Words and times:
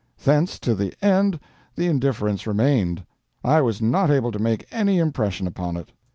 Thence 0.23 0.57
to 0.61 0.73
the 0.73 0.95
end 1.05 1.39
the 1.75 1.85
indifference 1.85 2.47
remained; 2.47 3.05
I 3.43 3.61
was 3.61 3.83
not 3.83 4.09
able 4.09 4.31
to 4.31 4.39
make 4.39 4.65
any 4.71 4.97
impression 4.97 5.45
upon 5.45 5.77
it. 5.77 5.91